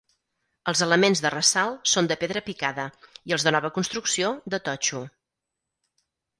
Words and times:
Els 0.71 0.79
elements 0.85 1.21
de 1.25 1.31
ressalt 1.33 1.91
són 1.91 2.09
de 2.13 2.17
pedra 2.23 2.43
picada 2.49 2.87
i 3.31 3.37
els 3.39 3.47
de 3.49 3.55
nova 3.59 3.73
construcció 3.79 4.35
de 4.57 4.63
totxo. 4.73 5.07